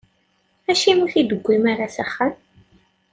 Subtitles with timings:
[0.71, 2.33] Acimi ur t-id-tewwim ara s axxam?